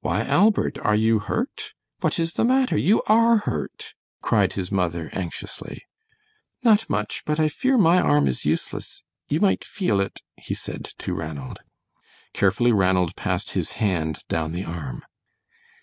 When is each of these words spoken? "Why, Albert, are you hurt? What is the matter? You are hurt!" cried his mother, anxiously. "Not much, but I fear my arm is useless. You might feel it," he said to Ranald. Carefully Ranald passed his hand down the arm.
"Why, 0.00 0.24
Albert, 0.24 0.78
are 0.78 0.94
you 0.94 1.18
hurt? 1.18 1.74
What 2.00 2.18
is 2.18 2.32
the 2.40 2.44
matter? 2.46 2.74
You 2.78 3.02
are 3.06 3.36
hurt!" 3.36 3.92
cried 4.22 4.54
his 4.54 4.72
mother, 4.72 5.10
anxiously. 5.12 5.82
"Not 6.62 6.88
much, 6.88 7.22
but 7.26 7.38
I 7.38 7.48
fear 7.48 7.76
my 7.76 8.00
arm 8.00 8.26
is 8.28 8.46
useless. 8.46 9.02
You 9.28 9.40
might 9.40 9.64
feel 9.66 10.00
it," 10.00 10.22
he 10.38 10.54
said 10.54 10.84
to 11.00 11.12
Ranald. 11.12 11.58
Carefully 12.32 12.72
Ranald 12.72 13.14
passed 13.14 13.50
his 13.50 13.72
hand 13.72 14.24
down 14.26 14.52
the 14.52 14.64
arm. 14.64 15.04